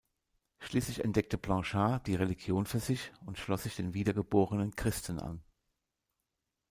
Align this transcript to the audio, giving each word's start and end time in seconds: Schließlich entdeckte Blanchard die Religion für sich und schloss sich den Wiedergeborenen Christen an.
Schließlich 0.57 1.03
entdeckte 1.05 1.37
Blanchard 1.37 2.07
die 2.07 2.15
Religion 2.15 2.65
für 2.65 2.79
sich 2.79 3.13
und 3.23 3.37
schloss 3.37 3.61
sich 3.65 3.75
den 3.75 3.93
Wiedergeborenen 3.93 4.75
Christen 4.75 5.19
an. 5.19 5.43